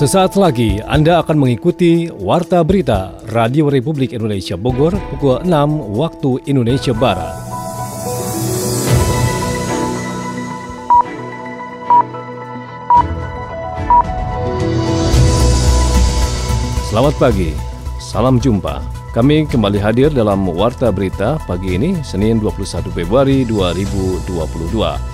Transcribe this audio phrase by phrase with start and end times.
[0.00, 5.52] Sesaat lagi Anda akan mengikuti Warta Berita Radio Republik Indonesia Bogor pukul 6
[5.92, 7.36] waktu Indonesia Barat.
[16.88, 17.52] Selamat pagi,
[18.00, 18.99] salam jumpa.
[19.10, 24.22] Kami kembali hadir dalam Warta Berita pagi ini, Senin 21 Februari 2022.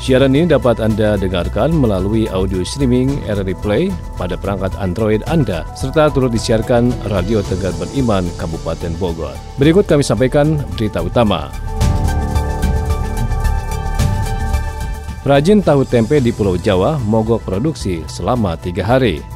[0.04, 3.88] Siaran ini dapat Anda dengarkan melalui audio streaming RRI Play
[4.20, 9.32] pada perangkat Android Anda, serta turut disiarkan Radio Tegar Beriman Kabupaten Bogor.
[9.56, 11.48] Berikut kami sampaikan berita utama.
[15.24, 19.35] Perajin tahu tempe di Pulau Jawa mogok produksi selama tiga hari.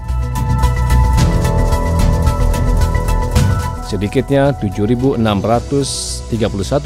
[3.90, 5.18] Sedikitnya 7.631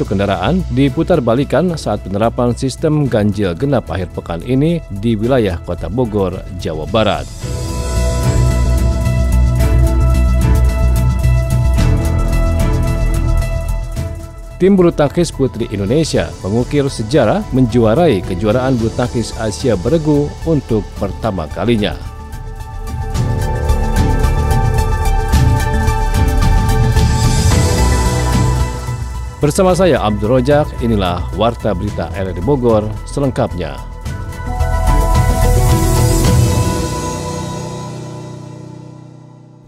[0.09, 6.41] kendaraan diputar balikan saat penerapan sistem ganjil genap akhir pekan ini di wilayah Kota Bogor,
[6.57, 7.29] Jawa Barat.
[14.57, 21.45] Tim bulu tangkis putri Indonesia mengukir sejarah menjuarai kejuaraan bulu tangkis Asia beregu untuk pertama
[21.53, 22.14] kalinya.
[29.45, 33.77] Bersama saya Abdul Rojak, inilah Warta Berita RRI Bogor selengkapnya.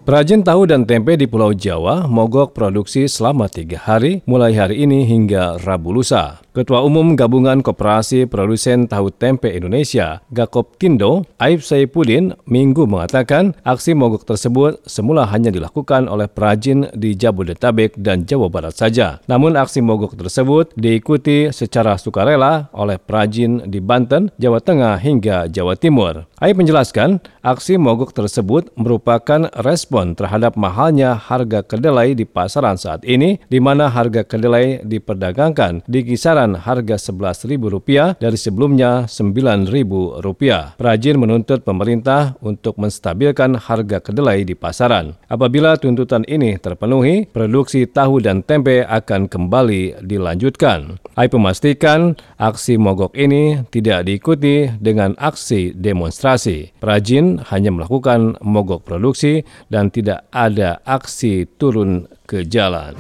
[0.02, 5.06] Perajin tahu dan tempe di Pulau Jawa mogok produksi selama tiga hari mulai hari ini
[5.06, 6.42] hingga Rabu lusa.
[6.58, 13.94] Ketua Umum Gabungan Koperasi Produsen Tahu Tempe Indonesia, Gakop Tindo, Aib Saipudin, Minggu mengatakan aksi
[13.94, 19.22] mogok tersebut semula hanya dilakukan oleh perajin di Jabodetabek dan Jawa Barat saja.
[19.30, 25.78] Namun aksi mogok tersebut diikuti secara sukarela oleh perajin di Banten, Jawa Tengah hingga Jawa
[25.78, 26.26] Timur.
[26.42, 33.38] Aib menjelaskan, aksi mogok tersebut merupakan respon terhadap mahalnya harga kedelai di pasaran saat ini,
[33.46, 40.80] di mana harga kedelai diperdagangkan di kisaran harga Rp11.000 dari sebelumnya Rp9.000.
[40.80, 45.20] Perajin menuntut pemerintah untuk menstabilkan harga kedelai di pasaran.
[45.28, 51.02] Apabila tuntutan ini terpenuhi, produksi tahu dan tempe akan kembali dilanjutkan.
[51.18, 56.78] AI memastikan aksi mogok ini tidak diikuti dengan aksi demonstrasi.
[56.78, 59.42] Perajin hanya melakukan mogok produksi
[59.74, 62.94] dan tidak ada aksi turun ke jalan.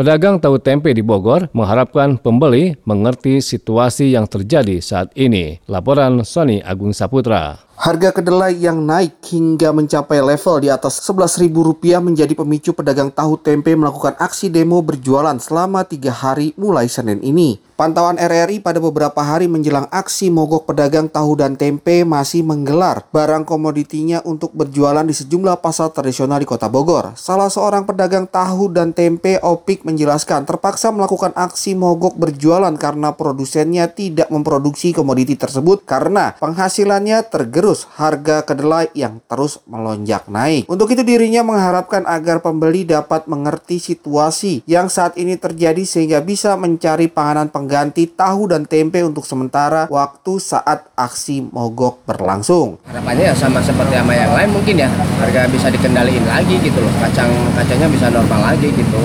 [0.00, 5.60] Pedagang tahu tempe di Bogor mengharapkan pembeli mengerti situasi yang terjadi saat ini.
[5.68, 7.60] Laporan Sony Agung Saputra.
[7.80, 13.72] Harga kedelai yang naik hingga mencapai level di atas Rp11.000 menjadi pemicu pedagang tahu tempe
[13.72, 17.56] melakukan aksi demo berjualan selama tiga hari mulai Senin ini.
[17.80, 23.48] Pantauan RRI pada beberapa hari menjelang aksi mogok pedagang tahu dan tempe masih menggelar barang
[23.48, 27.16] komoditinya untuk berjualan di sejumlah pasar tradisional di kota Bogor.
[27.16, 33.88] Salah seorang pedagang tahu dan tempe Opik menjelaskan terpaksa melakukan aksi mogok berjualan karena produsennya
[33.88, 40.66] tidak memproduksi komoditi tersebut karena penghasilannya tergerus terus harga kedelai yang terus melonjak naik.
[40.66, 46.58] Untuk itu dirinya mengharapkan agar pembeli dapat mengerti situasi yang saat ini terjadi sehingga bisa
[46.58, 52.82] mencari panganan pengganti tahu dan tempe untuk sementara waktu saat aksi mogok berlangsung.
[52.90, 54.90] Harapannya ya sama seperti sama yang lain mungkin ya.
[55.22, 56.90] Harga bisa dikendaliin lagi gitu loh.
[56.98, 58.98] Kacang kacangnya bisa normal lagi gitu.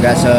[0.00, 0.34] Nggak se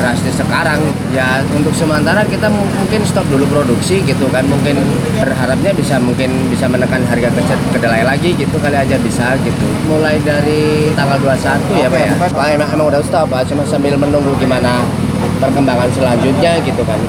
[0.00, 0.80] drastis sekarang.
[1.12, 4.48] Ya untuk sementara kita mungkin stop dulu produksi gitu kan.
[4.48, 4.80] Mungkin
[5.20, 7.28] berharapnya bisa mungkin bisa menekan menekan harga
[7.74, 9.66] kedelai lagi gitu kali aja bisa gitu.
[9.90, 12.12] Mulai dari tanggal 21 ya Pak ya?
[12.30, 13.50] Pak emang, emang udah stop Pak.
[13.50, 14.86] Cuma sambil menunggu gimana
[15.42, 17.02] perkembangan selanjutnya gitu kan.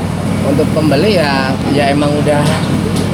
[0.49, 2.41] Untuk pembeli ya ya emang udah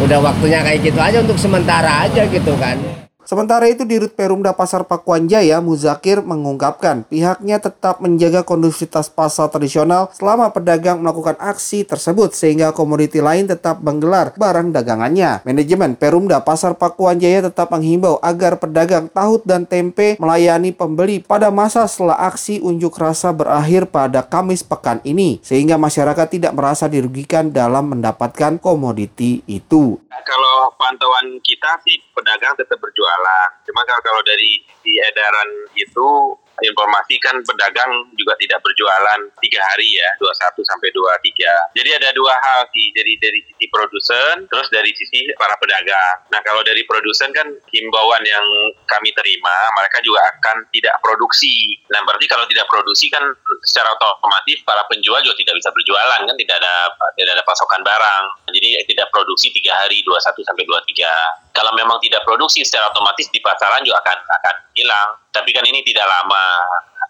[0.07, 4.51] udah waktunya kayak gitu aja untuk sementara aja gitu kan Sementara itu di Rut Perumda
[4.51, 11.88] Pasar Pakuan Jaya, Muzakir mengungkapkan pihaknya tetap menjaga kondusivitas pasar tradisional selama pedagang melakukan aksi
[11.88, 15.39] tersebut sehingga komoditi lain tetap menggelar barang dagangannya.
[15.47, 21.47] Manajemen Perumda Pasar Pakuan Jaya tetap menghimbau agar pedagang tahu dan tempe melayani pembeli pada
[21.47, 27.56] masa setelah aksi unjuk rasa berakhir pada Kamis pekan ini sehingga masyarakat tidak merasa dirugikan
[27.56, 29.95] dalam mendapatkan komoditi itu.
[30.12, 32.80] Kalau pantauan kita sih pedagang tetap
[33.13, 33.48] berjualan.
[33.69, 34.51] Cuma kalau, dari
[34.83, 41.74] di edaran itu informasi kan pedagang juga tidak berjualan tiga hari ya, 21 sampai 23.
[41.74, 46.30] Jadi ada dua hal sih, jadi dari sisi produsen, terus dari sisi para pedagang.
[46.30, 48.45] Nah kalau dari produsen kan himbauan yang
[48.86, 51.74] kami terima, mereka juga akan tidak produksi.
[51.89, 53.24] Nah berarti kalau tidak produksi kan
[53.66, 56.75] secara otomatis para penjual juga tidak bisa berjualan kan, tidak ada
[57.18, 58.24] tidak ada pasokan barang.
[58.54, 61.43] Jadi tidak produksi tiga hari 21 sampai 23.
[61.53, 65.09] Kalau memang tidak produksi secara otomatis di pasaran juga akan akan hilang.
[65.29, 66.44] Tapi kan ini tidak lama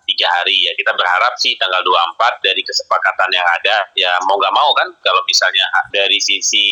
[0.06, 4.56] tiga hari ya kita berharap sih tanggal 24 dari kesepakatan yang ada ya mau nggak
[4.56, 6.66] mau kan kalau misalnya dari sisi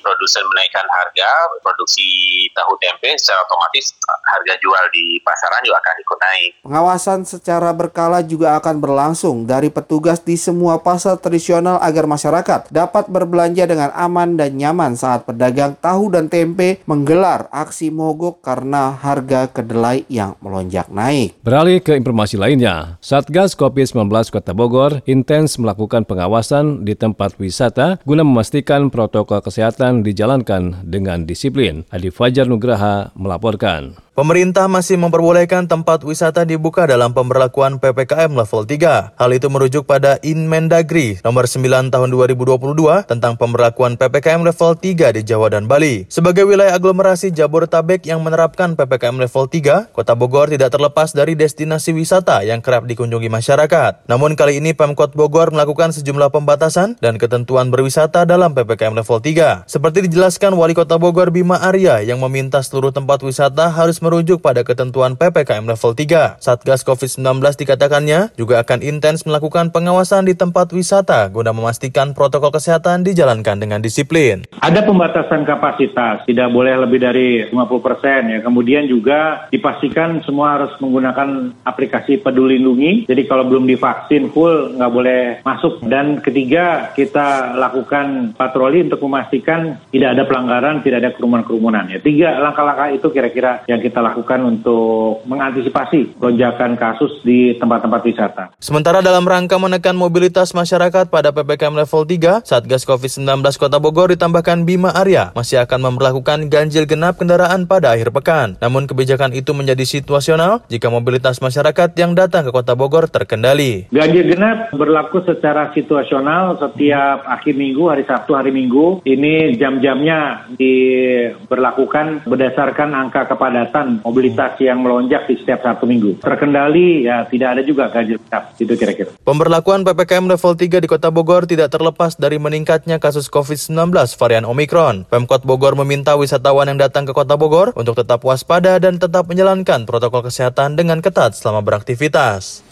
[0.00, 1.30] produsen menaikkan harga
[1.60, 2.06] produksi
[2.52, 6.50] tahu tempe secara otomatis harga jual di pasaran juga akan ikut naik.
[6.64, 13.10] Pengawasan secara berkala juga akan berlangsung dari petugas di semua pasar tradisional agar masyarakat dapat
[13.10, 19.50] berbelanja dengan aman dan nyaman saat pedagang tahu dan tempe menggelar aksi mogok karena harga
[19.50, 21.36] kedelai yang melonjak naik.
[21.44, 27.98] Beralih ke informasi lain lainnya, Satgas COVID-19 Kota Bogor intens melakukan pengawasan di tempat wisata
[28.06, 31.82] guna memastikan protokol kesehatan dijalankan dengan disiplin.
[31.90, 33.98] Adi Fajar Nugraha melaporkan.
[34.14, 39.10] Pemerintah masih memperbolehkan tempat wisata dibuka dalam pemberlakuan PPKM level 3.
[39.18, 45.26] Hal itu merujuk pada Inmendagri nomor 9 tahun 2022 tentang pemberlakuan PPKM level 3 di
[45.26, 46.06] Jawa dan Bali.
[46.06, 51.90] Sebagai wilayah aglomerasi Jabodetabek yang menerapkan PPKM level 3, Kota Bogor tidak terlepas dari destinasi
[51.90, 54.06] wisata yang kerap dikunjungi masyarakat.
[54.06, 59.66] Namun kali ini Pemkot Bogor melakukan sejumlah pembatasan dan ketentuan berwisata dalam PPKM level 3.
[59.66, 64.60] Seperti dijelaskan Wali Kota Bogor Bima Arya yang meminta seluruh tempat wisata harus merujuk pada
[64.60, 66.44] ketentuan PPKM level 3.
[66.44, 73.02] Satgas COVID-19 dikatakannya juga akan intens melakukan pengawasan di tempat wisata guna memastikan protokol kesehatan
[73.02, 74.44] dijalankan dengan disiplin.
[74.60, 78.38] Ada pembatasan kapasitas, tidak boleh lebih dari 50 persen ya.
[78.44, 83.04] Kemudian juga dipastikan semua harus menggunakan aplikasi peduli lindungi.
[83.10, 85.84] Jadi kalau belum divaksin full nggak boleh masuk.
[85.84, 91.90] Dan ketiga kita lakukan patroli untuk memastikan tidak ada pelanggaran, tidak ada kerumunan-kerumunan.
[91.90, 98.00] Ya tiga langkah-langkah itu kira-kira yang kita kita lakukan untuk mengantisipasi lonjakan kasus di tempat-tempat
[98.02, 98.44] wisata.
[98.58, 104.66] Sementara dalam rangka menekan mobilitas masyarakat pada PPKM level 3, Satgas COVID-19 Kota Bogor ditambahkan
[104.66, 108.58] Bima Arya masih akan memperlakukan ganjil genap kendaraan pada akhir pekan.
[108.58, 113.86] Namun kebijakan itu menjadi situasional jika mobilitas masyarakat yang datang ke Kota Bogor terkendali.
[113.94, 119.06] Ganjil genap berlaku secara situasional setiap akhir minggu, hari Sabtu, hari Minggu.
[119.06, 126.20] Ini jam-jamnya diberlakukan berdasarkan angka kepadatan mobilitas yang melonjak di setiap satu minggu.
[126.20, 129.10] Terkendali ya tidak ada juga ganjil genap itu kira-kira.
[129.22, 135.04] Pemberlakuan PPKM level 3 di Kota Bogor tidak terlepas dari meningkatnya kasus COVID-19 varian Omikron.
[135.08, 139.84] Pemkot Bogor meminta wisatawan yang datang ke Kota Bogor untuk tetap waspada dan tetap menjalankan
[139.84, 142.64] protokol kesehatan dengan ketat selama beraktivitas.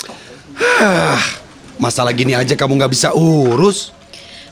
[1.82, 3.90] Masalah gini aja kamu nggak bisa urus.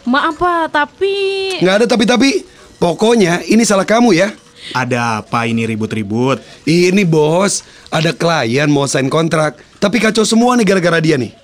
[0.08, 1.14] Maaf Pak, tapi...
[1.60, 2.42] Nggak ada tapi-tapi.
[2.80, 4.32] Pokoknya ini salah kamu ya.
[4.76, 6.40] Ada apa ini ribut-ribut?
[6.68, 11.34] Ini bos, ada klien mau sign kontrak, tapi kacau semua nih gara-gara dia nih.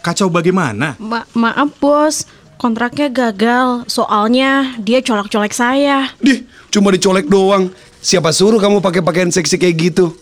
[0.00, 0.96] Kacau bagaimana?
[0.96, 2.24] Ma maaf bos,
[2.56, 3.84] kontraknya gagal.
[3.84, 6.08] Soalnya dia colek-colek saya.
[6.22, 7.68] Dih, cuma dicolek doang.
[8.00, 10.16] Siapa suruh kamu pakai pakaian seksi kayak gitu?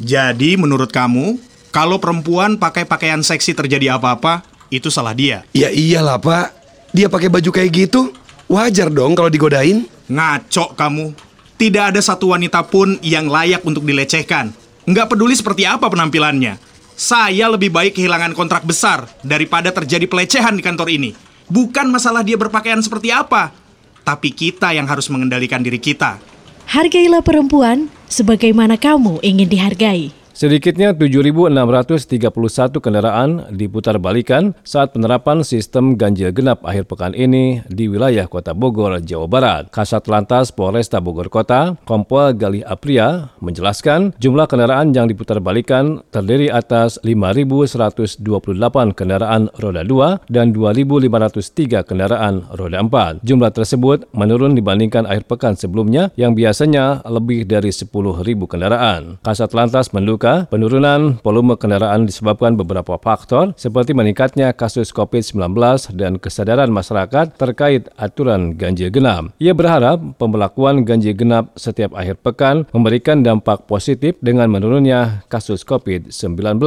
[0.00, 1.36] Jadi menurut kamu,
[1.68, 4.40] kalau perempuan pakai pakaian seksi terjadi apa-apa,
[4.72, 5.44] itu salah dia?
[5.52, 6.56] Ya iyalah pak,
[6.96, 8.16] dia pakai baju kayak gitu,
[8.48, 9.84] wajar dong kalau digodain.
[10.08, 11.12] Ngaco kamu,
[11.62, 14.50] tidak ada satu wanita pun yang layak untuk dilecehkan.
[14.82, 16.58] Nggak peduli seperti apa penampilannya.
[16.98, 21.14] Saya lebih baik kehilangan kontrak besar daripada terjadi pelecehan di kantor ini.
[21.46, 23.54] Bukan masalah dia berpakaian seperti apa,
[24.02, 26.18] tapi kita yang harus mengendalikan diri kita.
[26.66, 30.21] Hargailah perempuan sebagaimana kamu ingin dihargai.
[30.32, 31.52] Sedikitnya 7.631
[32.80, 38.96] kendaraan diputar balikan saat penerapan sistem ganjil genap akhir pekan ini di wilayah Kota Bogor,
[39.04, 39.68] Jawa Barat.
[39.68, 46.48] Kasat Lantas Polresta Bogor Kota, Kompol Galih Apria, menjelaskan jumlah kendaraan yang diputar balikan terdiri
[46.48, 48.24] atas 5.128
[48.96, 53.20] kendaraan roda 2 dan 2.503 kendaraan roda 4.
[53.20, 57.92] Jumlah tersebut menurun dibandingkan akhir pekan sebelumnya yang biasanya lebih dari 10.000
[58.48, 59.20] kendaraan.
[59.20, 65.58] Kasat Lantas mendukung penurunan volume kendaraan disebabkan beberapa faktor seperti meningkatnya kasus COVID-19
[65.98, 69.34] dan kesadaran masyarakat terkait aturan ganjil genap.
[69.42, 76.62] Ia berharap pemberlakuan ganjil genap setiap akhir pekan memberikan dampak positif dengan menurunnya kasus COVID-19.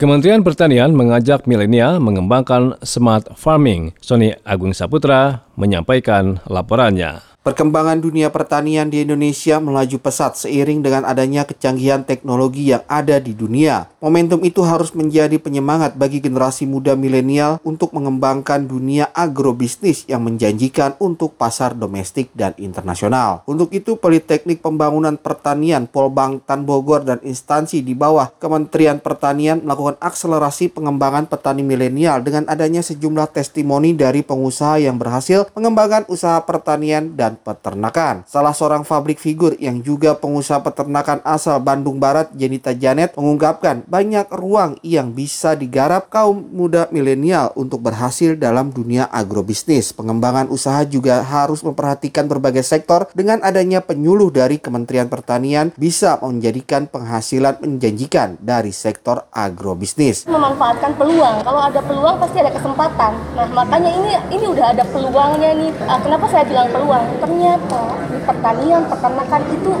[0.00, 3.92] Kementerian Pertanian mengajak milenial mengembangkan smart farming.
[4.00, 7.29] Sony Agung Saputra menyampaikan laporannya.
[7.40, 13.32] Perkembangan dunia pertanian di Indonesia melaju pesat seiring dengan adanya kecanggihan teknologi yang ada di
[13.32, 13.88] dunia.
[14.04, 21.00] Momentum itu harus menjadi penyemangat bagi generasi muda milenial untuk mengembangkan dunia agrobisnis yang menjanjikan
[21.00, 23.40] untuk pasar domestik dan internasional.
[23.48, 29.96] Untuk itu, Politeknik Pembangunan Pertanian Polbang Tan Bogor dan instansi di bawah Kementerian Pertanian melakukan
[29.96, 37.16] akselerasi pengembangan petani milenial dengan adanya sejumlah testimoni dari pengusaha yang berhasil mengembangkan usaha pertanian
[37.16, 38.26] dan dan peternakan.
[38.26, 44.26] Salah seorang pabrik figur yang juga pengusaha peternakan asal Bandung Barat, Jenita Janet, mengungkapkan banyak
[44.34, 49.94] ruang yang bisa digarap kaum muda milenial untuk berhasil dalam dunia agrobisnis.
[49.94, 56.90] Pengembangan usaha juga harus memperhatikan berbagai sektor dengan adanya penyuluh dari Kementerian Pertanian bisa menjadikan
[56.90, 60.26] penghasilan menjanjikan dari sektor agrobisnis.
[60.26, 61.46] Memanfaatkan peluang.
[61.46, 63.12] Kalau ada peluang pasti ada kesempatan.
[63.36, 65.70] Nah, makanya ini ini udah ada peluangnya nih.
[65.86, 67.19] Ah, kenapa saya bilang peluang?
[67.20, 69.72] Ternyata di pertanian peternakan itu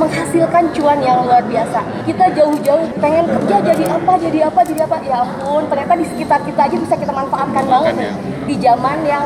[0.00, 1.80] menghasilkan cuan yang luar biasa.
[2.08, 4.96] Kita jauh-jauh pengen kerja jadi apa jadi apa jadi apa.
[5.04, 8.12] Ya ampun ternyata di sekitar kita aja bisa kita manfaatkan banget ya.
[8.48, 9.24] di zaman yang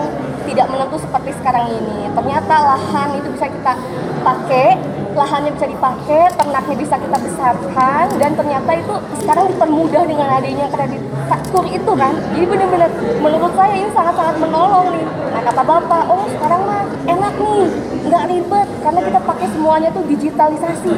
[0.51, 2.11] tidak menentu seperti sekarang ini.
[2.11, 3.73] Ternyata lahan itu bisa kita
[4.21, 4.77] pakai
[5.15, 11.03] lahannya bisa dipakai, ternaknya bisa kita besarkan, dan ternyata itu sekarang dipermudah dengan adanya kredit
[11.31, 12.15] faktur itu kan.
[12.35, 12.91] Jadi benar-benar
[13.23, 15.07] menurut saya ini sangat-sangat menolong nih.
[15.31, 17.67] Nah kata bapak, oh sekarang mah enak nih,
[18.11, 20.93] nggak ribet karena kita pakai semuanya tuh digitalisasi.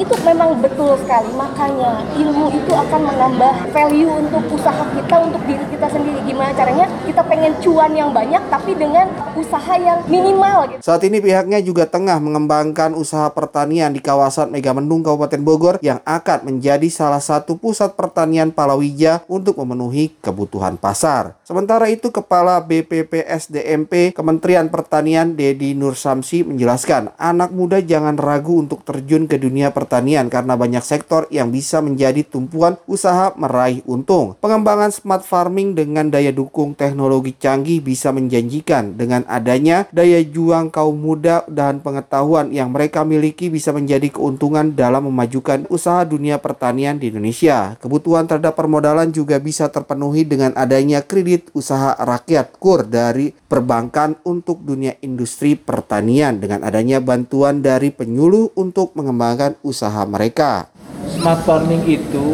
[0.00, 1.28] Itu memang betul sekali.
[1.36, 6.18] Makanya ilmu itu akan menambah value untuk usaha kita, untuk diri kita sendiri.
[6.24, 10.72] Gimana caranya kita pengen cuan yang banyak tapi dengan usaha yang minimal.
[10.72, 10.80] Gitu.
[10.80, 16.44] Saat ini pihaknya juga tengah mengembangkan usaha pertanian di kawasan Megamendung Kabupaten Bogor yang akan
[16.44, 21.40] menjadi salah satu pusat pertanian palawija untuk memenuhi kebutuhan pasar.
[21.48, 28.84] Sementara itu Kepala BPPSDMP Kementerian Pertanian Dedi Nur Samsi menjelaskan anak muda jangan ragu untuk
[28.84, 34.36] terjun ke dunia pertanian karena banyak sektor yang bisa menjadi tumpuan usaha meraih untung.
[34.44, 40.98] Pengembangan smart farming dengan daya dukung teknologi canggih bisa menjanjikan dengan adanya daya juang kaum
[40.98, 46.98] muda dan pengetahuan yang mereka miliki miliki bisa menjadi keuntungan dalam memajukan usaha dunia pertanian
[46.98, 47.78] di Indonesia.
[47.78, 54.66] Kebutuhan terhadap permodalan juga bisa terpenuhi dengan adanya kredit usaha rakyat KUR dari perbankan untuk
[54.66, 60.66] dunia industri pertanian dengan adanya bantuan dari penyuluh untuk mengembangkan usaha mereka.
[61.06, 62.26] Smart farming itu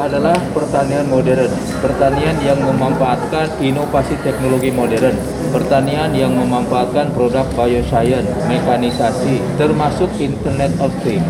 [0.00, 1.52] adalah pertanian modern,
[1.84, 10.94] pertanian yang memanfaatkan inovasi teknologi modern, pertanian yang memanfaatkan produk bioscience, mekanisasi, termasuk Internet of
[11.02, 11.26] Things.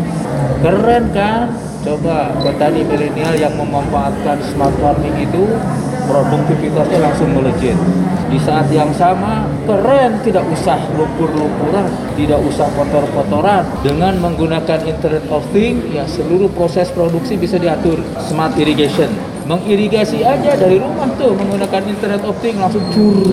[0.61, 1.51] Keren kan?
[1.81, 5.57] Coba petani milenial yang memanfaatkan smart farming itu
[6.05, 7.73] produktivitasnya langsung melejit.
[8.29, 13.65] Di saat yang sama, keren tidak usah lumpur-lumpuran, tidak usah kotor-kotoran.
[13.81, 17.97] Dengan menggunakan Internet of Things, ya seluruh proses produksi bisa diatur.
[18.29, 19.09] Smart irrigation,
[19.49, 23.25] mengirigasi aja dari rumah tuh menggunakan Internet of Things langsung cur.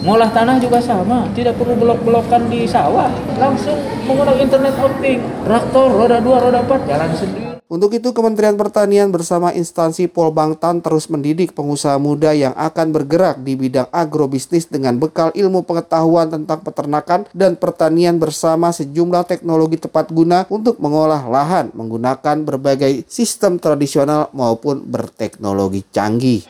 [0.00, 3.76] Ngolah tanah juga sama, tidak perlu blok-blokan di sawah, langsung
[4.08, 5.20] menggunakan Internet of Things.
[5.44, 7.48] Traktor roda 2, roda 4 jalan sendiri.
[7.68, 13.60] Untuk itu, Kementerian Pertanian bersama instansi Polbangtan terus mendidik pengusaha muda yang akan bergerak di
[13.60, 20.48] bidang agrobisnis dengan bekal ilmu pengetahuan tentang peternakan dan pertanian bersama sejumlah teknologi tepat guna
[20.48, 26.48] untuk mengolah lahan menggunakan berbagai sistem tradisional maupun berteknologi canggih.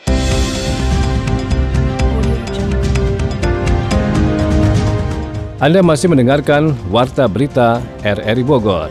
[5.61, 8.89] Anda masih mendengarkan Warta Berita RRI Bogor.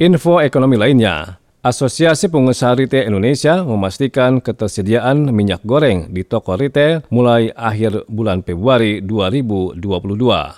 [0.00, 7.52] Info ekonomi lainnya, Asosiasi Pengusaha Retail Indonesia memastikan ketersediaan minyak goreng di toko retail mulai
[7.52, 9.76] akhir bulan Februari 2022.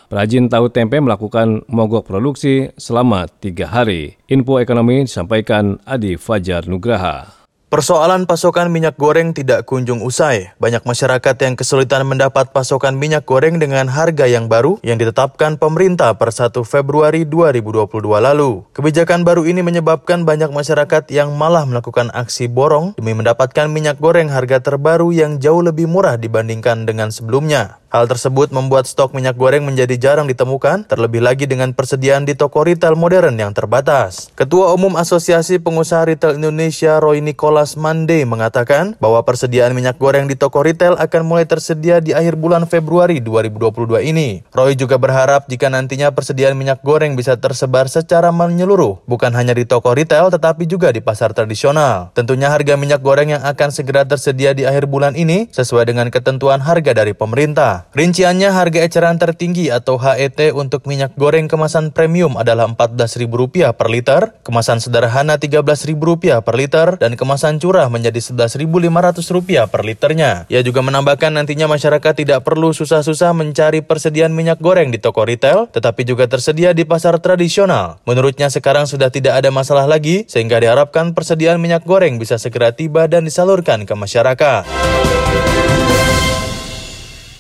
[0.07, 4.14] Perajin tahu tempe melakukan mogok produksi selama tiga hari.
[4.31, 7.44] Info ekonomi disampaikan Adi Fajar Nugraha.
[7.75, 10.54] Persoalan pasokan minyak goreng tidak kunjung usai.
[10.62, 16.14] Banyak masyarakat yang kesulitan mendapat pasokan minyak goreng dengan harga yang baru yang ditetapkan pemerintah
[16.14, 18.62] per 1 Februari 2022 lalu.
[18.78, 24.31] Kebijakan baru ini menyebabkan banyak masyarakat yang malah melakukan aksi borong demi mendapatkan minyak goreng
[24.31, 27.83] harga terbaru yang jauh lebih murah dibandingkan dengan sebelumnya.
[27.95, 32.67] Hal tersebut membuat stok minyak goreng menjadi jarang ditemukan, terlebih lagi dengan persediaan di toko
[32.67, 34.35] retail modern yang terbatas.
[34.35, 40.35] Ketua Umum Asosiasi Pengusaha Retail Indonesia Roy Nicholas Mande mengatakan bahwa persediaan minyak goreng di
[40.35, 44.43] toko retail akan mulai tersedia di akhir bulan Februari 2022 ini.
[44.51, 49.71] Roy juga berharap jika nantinya persediaan minyak goreng bisa tersebar secara menyeluruh, bukan hanya di
[49.71, 52.11] toko retail tetapi juga di pasar tradisional.
[52.11, 56.59] Tentunya harga minyak goreng yang akan segera tersedia di akhir bulan ini sesuai dengan ketentuan
[56.59, 57.84] harga dari pemerintah.
[57.93, 64.33] Rinciannya harga eceran tertinggi atau HET untuk minyak goreng kemasan premium adalah Rp14.000 per liter,
[64.41, 70.49] kemasan sederhana Rp13.000 per liter, dan kemasan curah menjadi Rp11.500 per liternya.
[70.49, 75.67] Ia juga menambahkan nantinya masyarakat tidak perlu susah-susah mencari persediaan minyak goreng di toko retail,
[75.71, 77.99] tetapi juga tersedia di pasar tradisional.
[78.07, 83.11] Menurutnya sekarang sudah tidak ada masalah lagi, sehingga diharapkan persediaan minyak goreng bisa segera tiba
[83.11, 84.62] dan disalurkan ke masyarakat.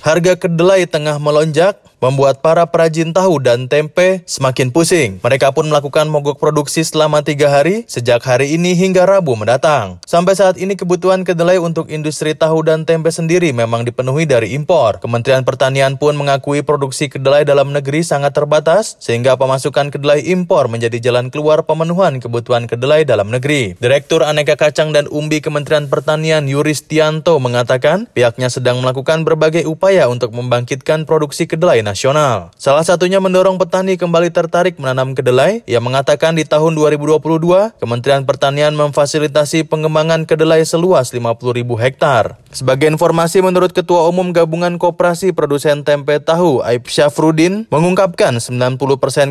[0.04, 5.24] Harga kedelai tengah melonjak, membuat para perajin tahu dan tempe semakin pusing.
[5.24, 10.04] Mereka pun melakukan mogok produksi selama tiga hari sejak hari ini hingga Rabu mendatang.
[10.04, 15.00] Sampai saat ini kebutuhan kedelai untuk industri tahu dan tempe sendiri memang dipenuhi dari impor.
[15.00, 21.00] Kementerian Pertanian pun mengakui produksi kedelai dalam negeri sangat terbatas sehingga pemasukan kedelai impor menjadi
[21.00, 23.80] jalan keluar pemenuhan kebutuhan kedelai dalam negeri.
[23.80, 30.36] Direktur Aneka Kacang dan Umbi Kementerian Pertanian Yuristianto mengatakan pihaknya sedang melakukan berbagai upaya untuk
[30.36, 32.50] membangkitkan produksi kedelai nasional nasional.
[32.58, 35.62] Salah satunya mendorong petani kembali tertarik menanam kedelai.
[35.70, 42.42] Ia mengatakan di tahun 2022, Kementerian Pertanian memfasilitasi pengembangan kedelai seluas 50 ribu hektar.
[42.50, 48.78] Sebagai informasi menurut Ketua Umum Gabungan Koperasi Produsen Tempe Tahu, Aib Syafrudin, mengungkapkan 90%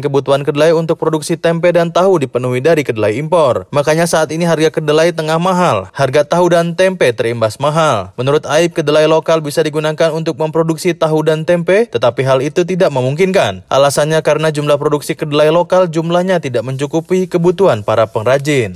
[0.03, 3.67] kebutuhan kedelai untuk produksi tempe dan tahu dipenuhi dari kedelai impor.
[3.72, 5.88] Makanya saat ini harga kedelai tengah mahal.
[5.96, 8.12] Harga tahu dan tempe terimbas mahal.
[8.20, 12.91] Menurut Aib, kedelai lokal bisa digunakan untuk memproduksi tahu dan tempe, tetapi hal itu tidak
[12.91, 13.63] memungkinkan.
[13.71, 18.75] Alasannya karena jumlah produksi kedelai lokal jumlahnya tidak mencukupi kebutuhan para pengrajin.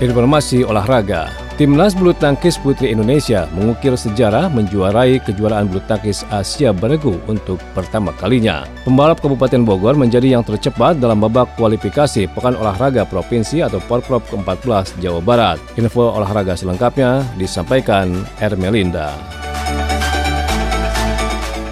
[0.00, 1.43] Informasi olahraga.
[1.54, 8.10] Timnas bulu tangkis putri Indonesia mengukir sejarah menjuarai kejuaraan bulu tangkis Asia Beregu untuk pertama
[8.18, 8.66] kalinya.
[8.82, 14.98] Pembalap Kabupaten Bogor menjadi yang tercepat dalam babak kualifikasi Pekan Olahraga Provinsi atau Porprov ke-14
[14.98, 15.62] Jawa Barat.
[15.78, 18.10] Info olahraga selengkapnya disampaikan
[18.42, 19.14] Ermelinda.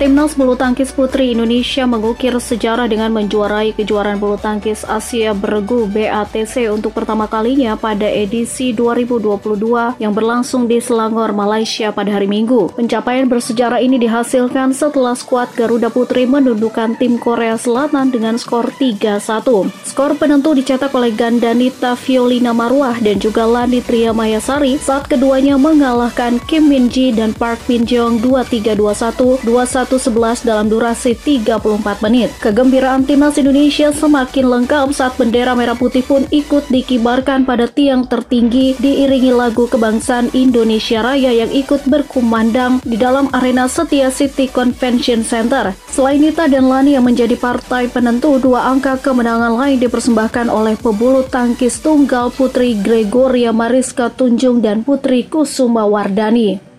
[0.02, 6.66] Timnas bulu tangkis putri Indonesia mengukir sejarah dengan menjuarai kejuaraan bulu tangkis Asia Bergu BATC
[6.74, 12.74] untuk pertama kalinya pada edisi 2022 yang berlangsung di Selangor, Malaysia pada hari Minggu.
[12.74, 19.70] Pencapaian bersejarah ini dihasilkan setelah skuad Garuda Putri menundukkan tim Korea Selatan dengan skor 3-1.
[19.86, 26.42] Skor penentu dicetak oleh Gandanita Violina Marwah dan juga Lani Tria Mayasari saat keduanya mengalahkan
[26.50, 32.32] Kim Min Ji dan Park Min Jong 2-3-2-1, 2-1 1-11 dalam durasi 34 menit.
[32.40, 38.72] Kegembiraan timnas Indonesia semakin lengkap saat bendera merah putih pun ikut dikibarkan pada tiang tertinggi
[38.80, 45.76] diiringi lagu kebangsaan Indonesia Raya yang ikut berkumandang di dalam arena Setia City Convention Center.
[45.92, 51.28] Selain Nita dan Lani yang menjadi partai penentu, dua angka kemenangan lain dipersembahkan oleh pebulu
[51.28, 56.71] tangkis tunggal Putri Gregoria Mariska Tunjung dan Putri Kusuma Wardani.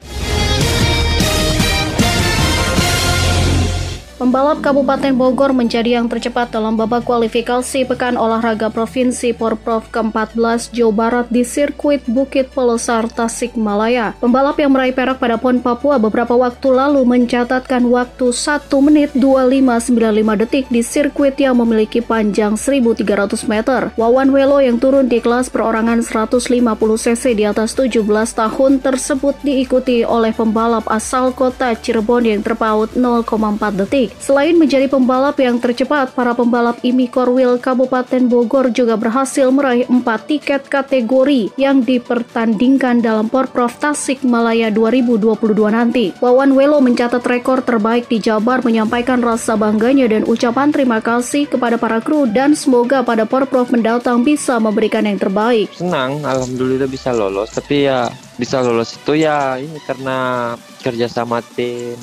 [4.24, 10.94] Pembalap Kabupaten Bogor menjadi yang tercepat dalam babak kualifikasi Pekan Olahraga Provinsi Porprov ke-14 Jawa
[10.96, 14.16] Barat di sirkuit Bukit Pelesar Tasikmalaya.
[14.24, 20.40] Pembalap yang meraih perak pada PON Papua beberapa waktu lalu mencatatkan waktu 1 menit 2595
[20.40, 23.92] detik di sirkuit yang memiliki panjang 1300 meter.
[24.00, 28.00] Wawan Welo yang turun di kelas perorangan 150 cc di atas 17
[28.40, 34.13] tahun tersebut diikuti oleh pembalap asal kota Cirebon yang terpaut 0,4 detik.
[34.20, 40.04] Selain menjadi pembalap yang tercepat, para pembalap IMI Korwil Kabupaten Bogor juga berhasil meraih 4
[40.30, 45.38] tiket kategori yang dipertandingkan dalam Porprov Tasik Malaya 2022
[45.72, 46.12] nanti.
[46.22, 51.76] Wawan Welo mencatat rekor terbaik di Jabar menyampaikan rasa bangganya dan ucapan terima kasih kepada
[51.76, 55.72] para kru dan semoga pada Porprov mendatang bisa memberikan yang terbaik.
[55.76, 61.98] Senang, alhamdulillah bisa lolos, tapi ya bisa lolos itu ya ini karena kerja sama tim.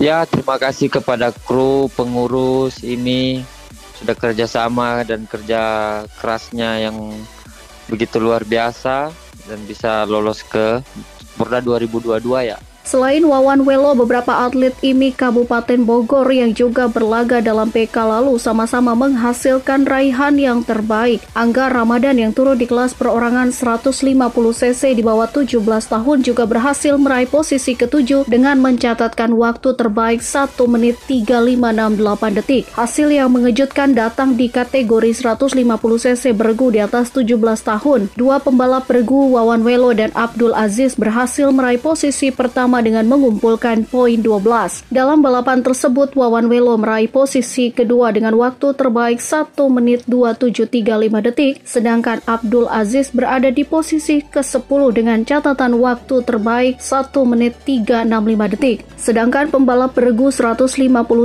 [0.00, 3.44] Ya terima kasih kepada kru, pengurus ini
[4.00, 5.62] sudah kerjasama dan kerja
[6.18, 6.96] kerasnya yang
[7.86, 9.12] begitu luar biasa
[9.44, 10.80] dan bisa lolos ke
[11.36, 12.58] Porda 2022 ya.
[12.84, 18.92] Selain Wawan Welo, beberapa atlet IMI Kabupaten Bogor yang juga berlaga dalam PK lalu sama-sama
[18.92, 21.24] menghasilkan raihan yang terbaik.
[21.32, 24.20] Angga Ramadan yang turun di kelas perorangan 150
[24.52, 30.52] cc di bawah 17 tahun juga berhasil meraih posisi ketujuh dengan mencatatkan waktu terbaik 1
[30.68, 32.68] menit 3568 detik.
[32.76, 35.56] Hasil yang mengejutkan datang di kategori 150
[36.04, 37.32] cc bergu di atas 17
[37.64, 38.12] tahun.
[38.12, 43.86] Dua pembalap bergu Wawan Welo dan Abdul Aziz berhasil meraih posisi pertama pertama dengan mengumpulkan
[43.86, 44.90] poin 12.
[44.90, 51.62] Dalam balapan tersebut, Wawan Welo meraih posisi kedua dengan waktu terbaik 1 menit 2735 detik,
[51.62, 58.82] sedangkan Abdul Aziz berada di posisi ke-10 dengan catatan waktu terbaik 1 menit 365 detik.
[58.98, 60.74] Sedangkan pembalap beregu 150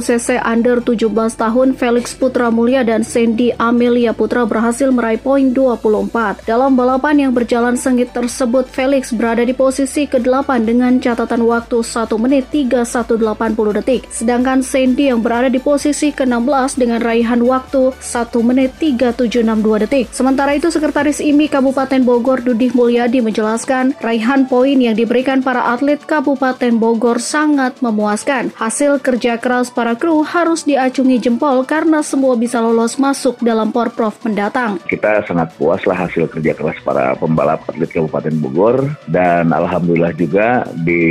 [0.06, 6.46] cc under 17 tahun Felix Putra Mulia dan Sandy Amelia Putra berhasil meraih poin 24.
[6.46, 12.10] Dalam balapan yang berjalan sengit tersebut, Felix berada di posisi ke-8 dengan catatan waktu 1
[12.20, 14.02] menit 3180 detik.
[14.12, 20.06] Sedangkan Sandy yang berada di posisi ke-16 dengan raihan waktu 1 menit 3762 detik.
[20.12, 26.00] Sementara itu, Sekretaris IMI Kabupaten Bogor Dudih Mulyadi menjelaskan raihan poin yang diberikan para atlet
[26.02, 28.50] Kabupaten Bogor sangat memuaskan.
[28.56, 34.16] Hasil kerja keras para kru harus diacungi jempol karena semua bisa lolos masuk dalam Porprov
[34.26, 34.82] mendatang.
[34.88, 40.66] Kita sangat puas lah hasil kerja keras para pembalap atlet Kabupaten Bogor dan alhamdulillah juga
[40.74, 41.04] di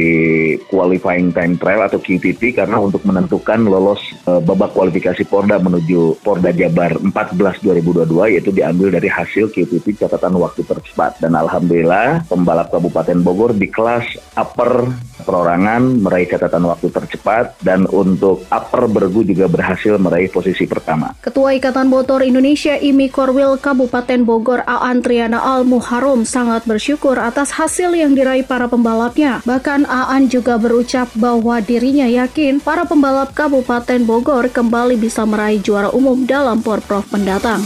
[0.70, 6.50] qualifying time trial atau QTT karena untuk menentukan lolos uh, babak kualifikasi Porda menuju Porda
[6.54, 13.18] Jabar 14 2022 yaitu diambil dari hasil QTT catatan waktu tercepat dan alhamdulillah pembalap Kabupaten
[13.20, 14.06] Bogor di kelas
[14.38, 14.88] upper
[15.28, 21.12] perorangan meraih catatan waktu tercepat dan untuk upper bergu juga berhasil meraih posisi pertama.
[21.20, 27.52] Ketua Ikatan Motor Indonesia IMI Korwil Kabupaten Bogor Aan Triana Al Muharom sangat bersyukur atas
[27.52, 29.44] hasil yang diraih para pembalapnya.
[29.44, 35.92] Bahkan Aan juga berucap bahwa dirinya yakin para pembalap Kabupaten Bogor kembali bisa meraih juara
[35.92, 37.60] umum dalam Porprov mendatang.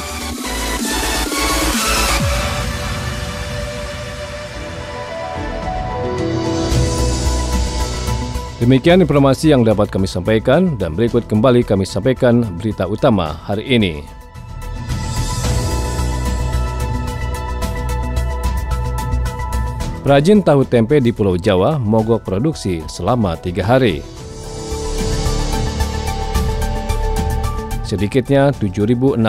[8.62, 14.21] Demikian informasi yang dapat kami sampaikan dan berikut kembali kami sampaikan berita utama hari ini.
[20.02, 24.02] Perajin tahu tempe di Pulau Jawa mogok produksi selama tiga hari.
[27.86, 29.22] Sedikitnya 7.631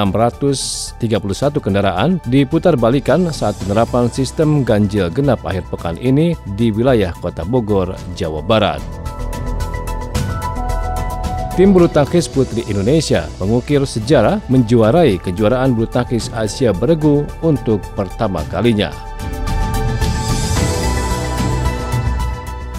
[1.62, 7.94] kendaraan diputar balikan saat penerapan sistem ganjil genap akhir pekan ini di wilayah Kota Bogor,
[8.18, 8.82] Jawa Barat.
[11.54, 18.42] Tim bulu tangkis putri Indonesia mengukir sejarah menjuarai kejuaraan bulu tangkis Asia beregu untuk pertama
[18.50, 19.13] kalinya.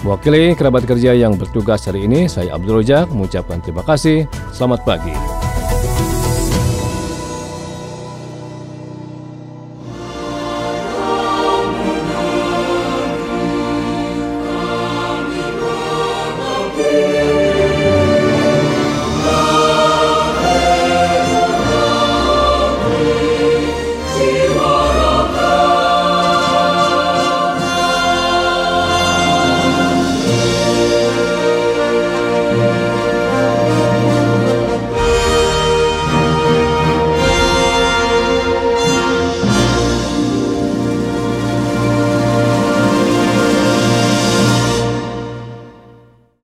[0.05, 4.29] Mewakili kerabat kerja yang bertugas hari ini, saya Abdul Rojak mengucapkan terima kasih.
[4.53, 5.34] Selamat pagi.